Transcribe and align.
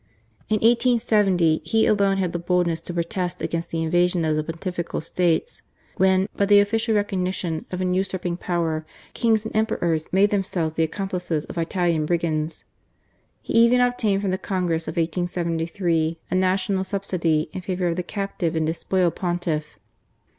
In 0.49 0.55
1870, 0.55 1.61
he 1.63 1.85
alone 1.85 2.17
had 2.17 2.33
the 2.33 2.39
boldness 2.39 2.81
to 2.81 2.93
protest 2.95 3.39
against 3.39 3.69
the 3.69 3.83
invasion 3.83 4.25
of 4.25 4.35
the 4.35 4.43
Pontifical 4.43 4.99
States, 4.99 5.61
when, 5.95 6.27
by 6.35 6.47
the 6.47 6.59
official 6.59 6.95
recognition 6.95 7.65
of 7.69 7.81
an 7.81 7.93
usurping 7.93 8.35
power, 8.37 8.83
kings 9.13 9.45
and 9.45 9.55
emperors 9.55 10.07
made 10.11 10.31
themselves 10.31 10.73
the 10.73 10.81
PREFACE. 10.81 10.87
ix 10.89 10.95
accomplices 10.95 11.45
of 11.45 11.57
Italian 11.59 12.07
brigands. 12.07 12.65
He 13.43 13.53
even 13.53 13.79
obtained 13.79 14.23
from 14.23 14.31
the 14.31 14.39
Congress 14.39 14.87
of 14.87 14.93
1873 14.93 16.17
a 16.31 16.33
national 16.33 16.83
subsidy 16.83 17.51
in 17.53 17.61
favour 17.61 17.89
of 17.89 17.95
the 17.95 18.01
captive 18.01 18.55
and 18.55 18.65
despoiled 18.65 19.15
Pontiff. 19.15 19.77